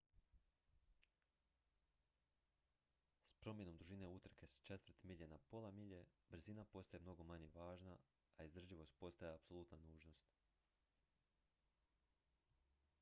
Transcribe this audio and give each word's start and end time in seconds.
s 3.33 3.37
promjenom 3.39 3.77
dužine 3.81 4.07
utrke 4.07 4.47
s 4.47 4.61
četvrt 4.69 5.03
milje 5.03 5.27
na 5.27 5.37
pola 5.37 5.71
milje 5.71 6.05
brzina 6.29 6.65
postaje 6.65 7.01
mnogo 7.01 7.23
manje 7.23 7.49
važna 7.53 7.97
a 8.37 8.43
izdržljivost 8.43 8.95
postaje 8.99 9.33
apsolutna 9.35 9.77
nužnost 9.77 10.31